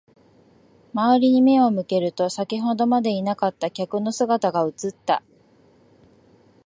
[0.95, 5.21] 周りに目を向けると、先ほどまでいなかった客の姿が映った。